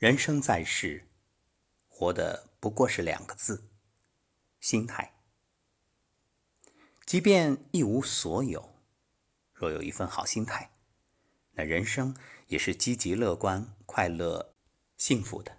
[0.00, 1.10] 人生在世，
[1.86, 3.68] 活的不过是两个字：
[4.58, 5.12] 心态。
[7.04, 8.76] 即便一无所有，
[9.52, 10.70] 若有一份好心态，
[11.52, 12.16] 那人生
[12.46, 14.54] 也是积极乐观、快乐、
[14.96, 15.58] 幸福的。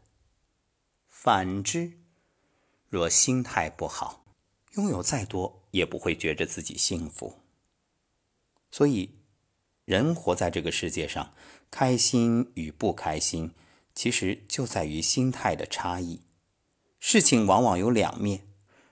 [1.07, 1.99] 反之，
[2.89, 4.25] 若心态不好，
[4.71, 7.43] 拥有再多也不会觉着自己幸福。
[8.71, 9.19] 所以，
[9.85, 11.31] 人活在这个世界上，
[11.69, 13.53] 开心与不开心。
[14.01, 16.21] 其实就在于心态的差异。
[16.99, 18.47] 事情往往有两面，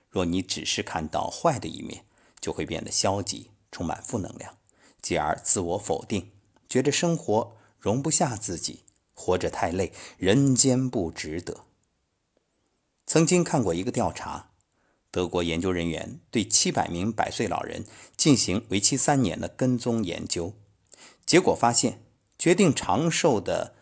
[0.08, 2.04] 若你只是看到坏的一面，
[2.40, 4.56] 就会变得消极，充满负能量，
[5.02, 6.30] 继而自我否定，
[6.68, 11.64] 觉得生活容不下自己，活着太累，人间不值得。
[13.04, 14.52] 曾经看过一个调查，
[15.10, 17.84] 德国研究人员对七百名百岁老人
[18.16, 20.54] 进行为期三年的跟踪研究，
[21.26, 22.00] 结果发现，
[22.38, 23.74] 决定长寿的。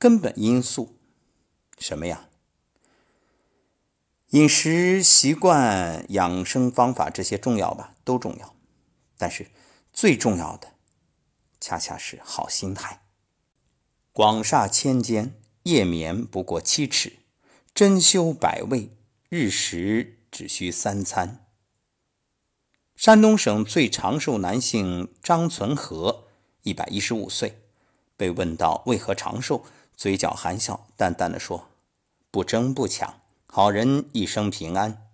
[0.00, 0.96] 根本因素
[1.78, 2.30] 什么呀？
[4.28, 8.56] 饮食习惯、养生方法这些重要吧，都重要。
[9.18, 9.50] 但是
[9.92, 10.72] 最重要的，
[11.60, 13.02] 恰恰是好心态。
[14.12, 17.18] 广厦千间，夜眠不过七尺；
[17.74, 18.96] 珍馐百味，
[19.28, 21.44] 日食只需三餐。
[22.96, 26.28] 山东省最长寿男性张存和，
[26.62, 27.60] 一百一十五岁，
[28.16, 29.66] 被问到为何长寿？
[30.00, 31.68] 嘴角含笑，淡淡的说
[32.32, 35.10] ：“不争不抢，好人一生平安。”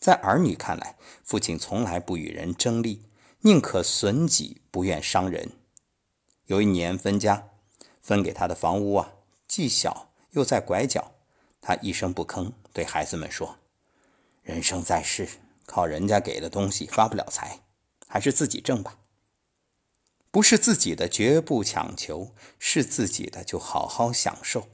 [0.00, 3.04] 在儿女看来，父亲从来不与人争利，
[3.42, 5.52] 宁可损己，不愿伤人。
[6.46, 7.50] 有一年分家，
[8.02, 9.12] 分给他的房屋啊，
[9.46, 11.12] 既小又在拐角，
[11.60, 13.58] 他一声不吭，对孩子们说
[14.42, 15.28] ：“人生在世，
[15.66, 17.60] 靠人家给的东西发不了财，
[18.08, 18.98] 还是自己挣吧。”
[20.34, 24.66] 不是自己的，绝不强求；是自己的，就好好享受。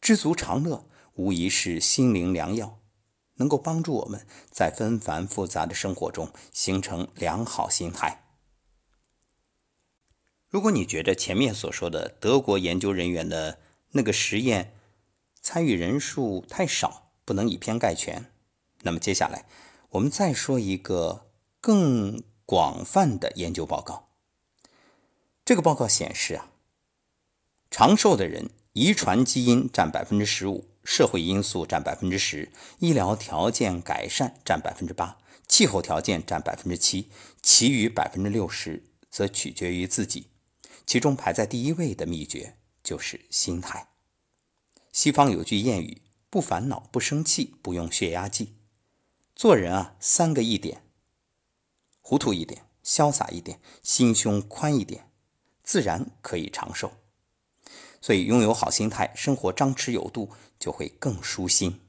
[0.00, 2.78] 知足常乐，无疑是心灵良药，
[3.38, 8.22] 能够帮助我们在纷繁复杂的生活中形成良好心态。
[10.48, 13.58] 如果你觉得前面所说的德国研究人员的
[13.90, 14.76] 那个实验
[15.40, 18.30] 参与人数太少，不能以偏概全，
[18.82, 19.44] 那么接下来
[19.88, 21.26] 我们再说一个
[21.60, 24.10] 更广泛的研究报告。
[25.44, 26.52] 这个报告显示啊，
[27.68, 37.10] 长寿的人遗传基因占百分之十五，社会因素占百分之十，医疗条件改善占百分之八，气候条件占百分之七，
[37.42, 40.28] 其余百分之六十则取决于自己。
[40.86, 43.88] 其中排在第一位的秘诀就是心态。
[44.92, 48.54] 西方有句谚语：“不烦恼，不生气，不用血压计。”
[49.34, 50.82] 做人啊，三个一点：
[52.00, 55.08] 糊涂一点，潇洒一点，心胸宽一点。
[55.62, 56.92] 自然可以长寿，
[58.00, 61.80] 所以拥有好心态，生活张弛有度，就会更舒心。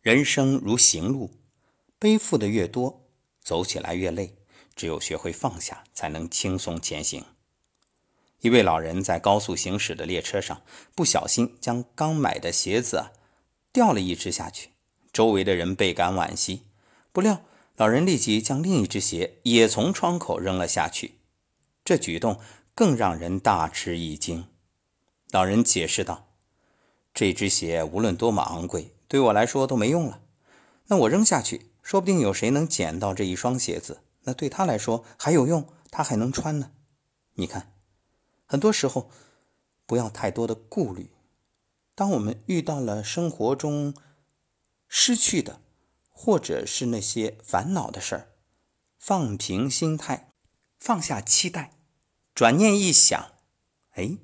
[0.00, 1.30] 人生如行路，
[1.98, 3.08] 背负的越多，
[3.40, 4.36] 走起来越累。
[4.74, 7.24] 只有学会放下，才能轻松前行。
[8.40, 10.62] 一位老人在高速行驶的列车上，
[10.94, 13.10] 不小心将刚买的鞋子
[13.70, 14.70] 掉了一只下去，
[15.12, 16.62] 周围的人倍感惋惜。
[17.12, 17.44] 不料，
[17.76, 21.18] 老人立即将另一只鞋也从窗口扔了下去。
[21.84, 22.38] 这举动
[22.74, 24.46] 更让人大吃一惊。
[25.30, 26.28] 老人解释道
[27.14, 30.22] ：“这只鞋无论多么昂贵，对我来说都没用了。
[30.86, 36.72] 那我扔下去，说不定有谁能捡到这一双鞋子，那对他来说还有用，他还能穿呢。
[37.34, 37.72] 你看，
[38.46, 39.10] 很多时候
[39.86, 41.10] 不要太多的顾虑。
[41.94, 43.94] 当我们遇到了生活中
[44.86, 45.60] 失去的，
[46.10, 48.28] 或者是那些烦恼的事儿，
[48.98, 50.28] 放平心态。”
[50.84, 51.70] 放下期待，
[52.34, 53.34] 转念一想，
[53.92, 54.16] 哎，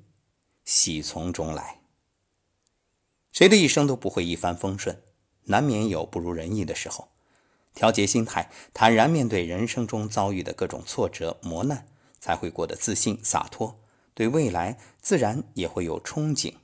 [0.65, 1.79] 喜从中来。
[3.31, 5.01] 谁的一生都不会一帆风顺，
[5.45, 7.13] 难免有不如人意的时候。
[7.73, 11.87] 调节心态，坦然面对人生中遭遇的各种挫折磨难，
[12.19, 13.79] 才会过得自信洒脱，
[14.13, 16.55] 对未来自然也会有憧憬。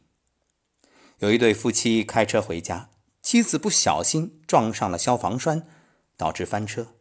[1.19, 2.89] 有一对夫妻开车回家，
[3.21, 5.65] 妻子不小心撞上了消防栓，
[6.17, 6.94] 导致翻车。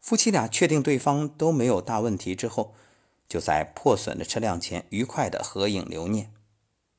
[0.00, 2.74] 夫妻俩确定对方都没有大问题之后，
[3.28, 6.32] 就在破损的车辆前愉快的合影留念。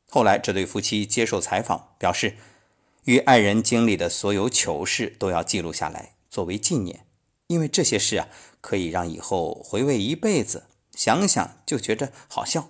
[0.08, 2.38] 后来，这对夫妻接受采访，表示
[3.06, 7.06] 与爱人经历的所有糗事都要记录下来作为纪念，
[7.48, 8.28] 因为这些事啊，
[8.62, 12.70] 可以让以后回味一辈子，想想就觉着好笑。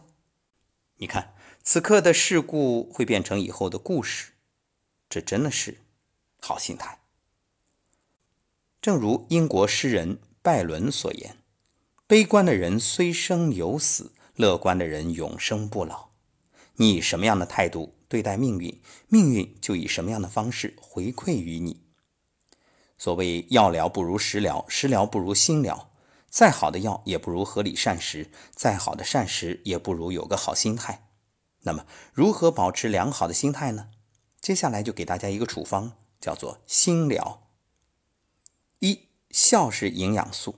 [0.97, 4.31] 你看，此刻的事故会变成以后的故事，
[5.09, 5.79] 这真的是
[6.39, 7.00] 好心态。
[8.81, 11.37] 正如英国诗人拜伦所言
[12.07, 16.09] ：“悲观的人虽生有死，乐观的人永生不老。”
[16.77, 21.83] 你以什么样的态度对待命运，命运就以什么样的方式回馈于你。
[22.97, 25.91] 所谓药疗不如食疗，食疗不如心疗。
[26.27, 31.09] 再好的药也不如合理膳食，再好的膳食也不如有个好心态。
[31.63, 33.89] 那么，如何保持良好的心态呢？
[34.39, 37.50] 接下来就给大家一个处方，叫做心疗。
[38.81, 40.55] 一笑是营养素，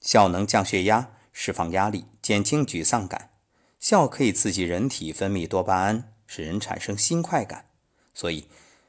[0.00, 3.30] 笑能降血压、释放压力、减轻沮丧感。
[3.80, 7.70] 笑可以刺激人体分泌多巴胺，使人产生新快感，
[8.12, 8.48] 所以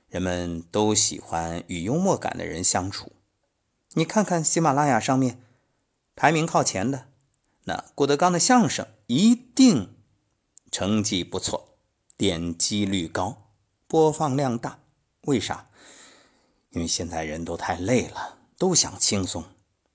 [0.10, 3.13] 人们都喜欢与幽默感的人相处。
[3.94, 5.39] 你看看喜马拉雅上面。
[6.16, 7.07] 排名靠前的，
[7.63, 9.96] 那郭德纲的相声一定
[10.69, 11.80] 成绩不错，
[12.16, 13.50] 点击率高，
[13.88, 14.81] 播放量大。
[15.22, 15.69] 为啥？
[16.74, 19.44] 因为现在人都太累了，都想轻松，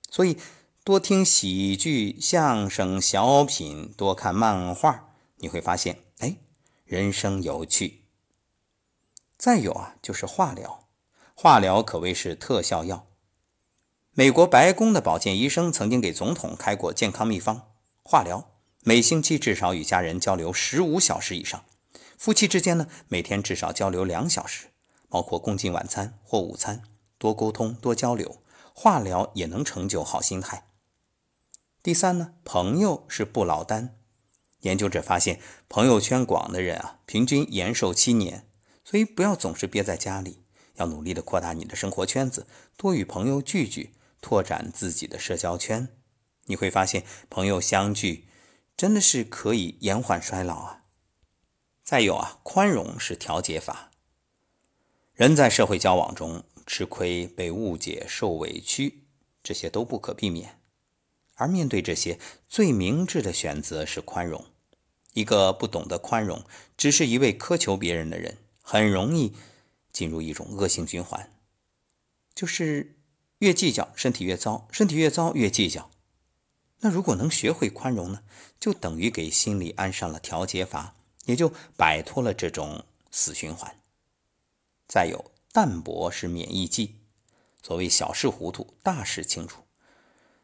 [0.09, 0.37] 所以
[0.83, 6.37] 多听喜剧、相声、小品，多看漫画，你会发现，哎，
[6.85, 8.05] 人生有趣。
[9.37, 10.87] 再有啊，就是化疗，
[11.33, 13.07] 化疗可谓是特效药。
[14.11, 17.71] 美国白宫的保健医生曾经给总统开过健康秘方：
[18.03, 18.51] 化疗，
[18.83, 21.61] 每星期至少与家人交流十五小时以上；
[22.17, 24.67] 夫妻之间呢，每天至少交流两小时，
[25.09, 26.83] 包括共进晚餐或午餐，
[27.17, 28.41] 多沟通多交流。
[28.73, 30.69] 化疗也能成就好心态。
[31.83, 33.99] 第三呢，朋友是不老丹。
[34.61, 38.47] 研究者发现，朋友圈广的人啊，平均延寿七年。
[38.85, 40.43] 所以不要总是憋在家里，
[40.75, 42.47] 要努力的扩大你的生活圈子，
[42.77, 43.95] 多与朋友聚聚。
[44.21, 45.89] 拓展自己的社交圈，
[46.45, 48.27] 你会发现朋友相聚
[48.75, 50.83] 真的是可以延缓衰老啊。
[51.83, 53.88] 再有啊，宽容是调节法。
[55.19, 59.03] 人在社会交往中吃亏、被误解、受委屈，
[59.43, 60.61] 这些都不可避免。
[61.35, 62.17] 而面对这些，
[62.47, 64.45] 最明智的选择是宽容。
[65.11, 66.45] 一个不懂得宽容，
[66.77, 69.33] 只是一味苛求别人的人，很容易
[69.91, 71.29] 进入一种恶性循环，
[72.33, 72.95] 就是。
[73.39, 75.91] 越计较，身体越糟；身体越糟，越计较。
[76.79, 78.21] 那如果能学会宽容呢？
[78.57, 80.95] 就等于给心里安上了调节阀，
[81.25, 83.75] 也就摆脱了这种死循环。
[84.89, 86.95] 再有，淡泊是免疫剂。
[87.61, 89.61] 所谓小事糊涂，大事清楚。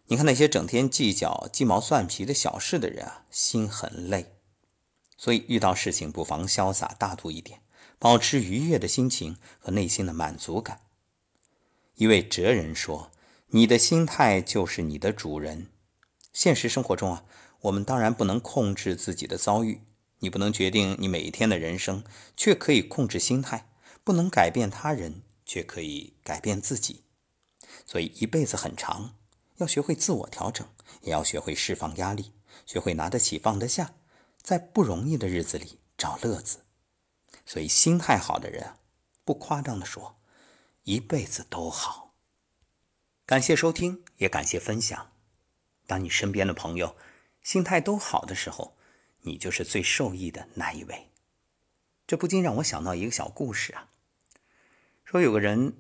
[0.06, 4.36] 你看那些整天计较鸡毛蒜皮的小事的人啊，心很累。
[5.18, 7.62] 所以遇到事情不妨潇洒大度一点，
[7.98, 10.82] 保持愉悦的心情和内心的满足感。
[11.96, 13.10] 一位哲人说
[13.50, 15.72] ：“你的心态就是你的主人。”
[16.32, 17.24] 现实生活中啊，
[17.62, 19.82] 我们当然不能控制自己的遭遇，
[20.20, 22.04] 你不能决定你每一天的人生，
[22.38, 23.70] 却可以控制心态；
[24.06, 27.04] 不能改变他人，却可以改变自己。
[27.86, 29.18] 所以一辈子很长，
[29.56, 30.66] 要学会自我调整，
[31.02, 32.32] 也要学会释放压力，
[32.68, 33.96] 学会拿得起放得下，
[34.42, 36.60] 在不容易的日子里找乐子。
[37.48, 38.76] 所以心态好的人，
[39.26, 40.20] 不夸张的说。
[40.84, 42.14] 一辈子都好。
[43.26, 45.14] 感谢收听，也感谢分享。
[45.88, 46.96] 当你身边的朋友
[47.42, 48.78] 心态都好的时候，
[49.22, 51.10] 你就是最受益的那一位。
[52.06, 53.90] 这不禁让我想到一个小故事啊。
[55.06, 55.74] 说有个人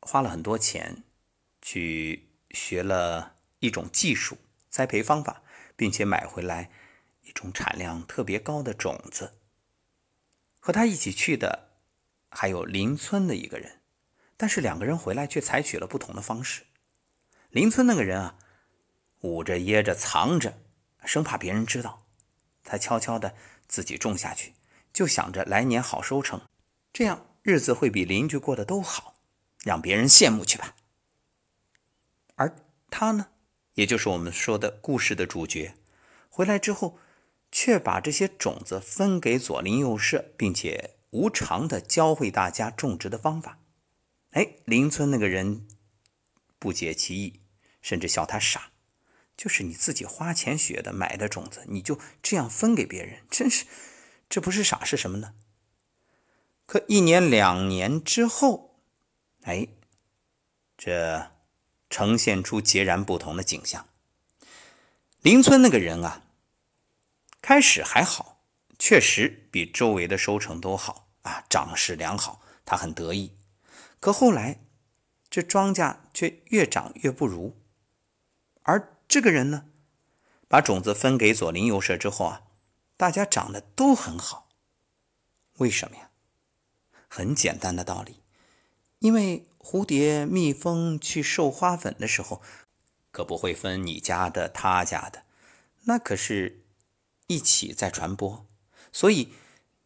[0.00, 1.04] 花了很多钱
[1.62, 4.38] 去学了一种技术
[4.68, 5.42] 栽培方法，
[5.76, 6.70] 并且买回来
[7.22, 9.34] 一种产量特别高的种子。
[10.58, 11.68] 和他一起去的
[12.30, 13.76] 还有邻村的一个人。
[14.36, 16.62] 但是两个人回来却采取了不同的方式。
[17.50, 18.38] 邻村那个人啊，
[19.20, 20.58] 捂着掖着藏着，
[21.04, 22.06] 生怕别人知道，
[22.64, 23.34] 他悄悄的
[23.68, 24.54] 自己种下去，
[24.94, 26.40] 就想着来年好收成，
[26.90, 29.16] 这样日子会比邻居过得都好，
[29.62, 30.76] 让别人羡慕去吧。
[32.34, 32.56] 而
[32.90, 33.28] 他呢，
[33.74, 35.74] 也就是我们说的故事的主角，
[36.28, 36.98] 回来之后，
[37.50, 43.58] 却把这些种子分给左邻右舍，并且无偿的教会大家种植的方法。
[44.30, 45.66] 哎，邻村那个人
[46.58, 47.40] 不解其意，
[47.80, 48.70] 甚至笑他傻。
[49.36, 53.64] 就是你自己花钱学的、买的种子，你就这样分给别人，真是，
[54.28, 55.34] 这不是傻是什么呢？
[56.70, 58.76] 可一年两年之后，
[59.42, 59.66] 哎，
[60.78, 61.32] 这
[61.88, 63.88] 呈现出截然不同的景象。
[65.20, 66.22] 邻村那个人啊，
[67.42, 68.38] 开始还好，
[68.78, 73.36] 确实比周围的收成都好啊，长势良好，他很得意。
[73.98, 74.60] 可后来，
[75.28, 77.60] 这庄稼却越长越不如。
[78.62, 79.66] 而这个人呢，
[80.46, 82.42] 把种子分给左邻右舍之后啊，
[82.96, 84.48] 大家长得都很好。
[85.56, 86.09] 为什么呀？
[87.12, 88.22] 很简单的道理，
[89.00, 92.40] 因为蝴蝶、蜜蜂去授花粉的时候，
[93.10, 95.24] 可不会分你家的、他家的，
[95.86, 96.62] 那可是
[97.26, 98.46] 一起在传播。
[98.92, 99.34] 所以，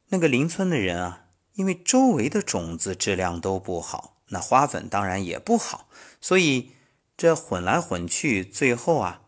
[0.09, 5.89] 那个邻村的人啊，因为周围的种子质量都不好，那花粉当然也不好，
[6.21, 6.73] 所以
[7.17, 9.23] 这混来混去，最后啊，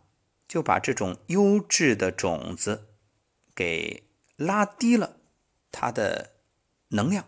[0.47, 2.89] 就把这种优质的种子
[3.55, 4.05] 给
[4.37, 5.17] 拉低了
[5.73, 6.33] 它的
[6.89, 7.27] 能量，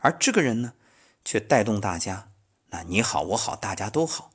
[0.00, 0.74] 而这个人呢，
[1.24, 2.32] 却带动大家，
[2.68, 4.32] 那你好我好大家都好，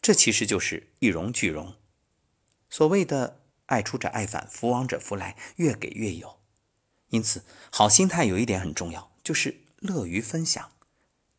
[0.00, 1.74] 这其实就是一荣俱荣。
[2.68, 6.38] 所谓的爱出者爱返，福往者福来，越给越有。
[7.08, 10.70] 因此，好心态有一点很重要，就是乐于分享。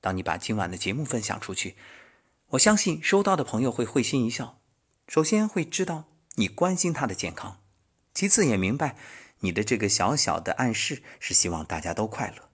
[0.02, 1.76] 当你把今晚的节目分享出去，
[2.48, 4.60] 我相信收到的朋友会会心一笑。
[5.08, 7.62] 首先会知道你关心他的健康，
[8.14, 8.98] 其次也明白
[9.40, 12.50] 你的这个小小的暗示是希望大家都快乐。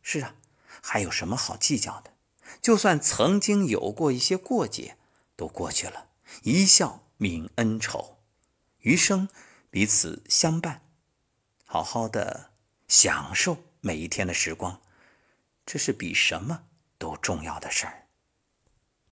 [0.00, 0.34] 是啊，
[0.80, 2.12] 还有什么好计较的？
[2.60, 4.96] 就算曾经有过一些过节，
[5.36, 6.08] 都过去了，
[6.42, 8.18] 一笑泯恩仇，
[8.78, 9.28] 余生
[9.70, 10.82] 彼此相伴，
[11.64, 12.52] 好好的。
[12.88, 14.82] 享受每一天的时光，
[15.64, 16.64] 这是比什么
[16.98, 18.01] 都重要的事儿。